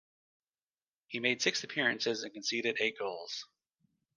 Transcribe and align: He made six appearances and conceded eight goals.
He 1.09 1.19
made 1.19 1.43
six 1.43 1.63
appearances 1.63 2.23
and 2.23 2.33
conceded 2.33 2.77
eight 2.79 2.97
goals. 2.97 3.45